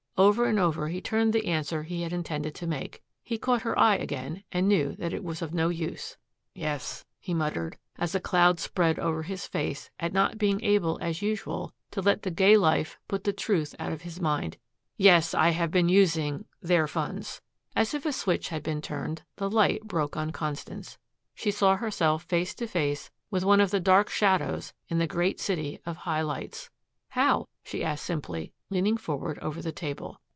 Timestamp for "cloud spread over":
8.19-9.23